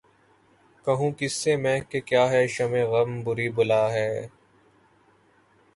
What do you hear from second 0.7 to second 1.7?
کہوں کس سے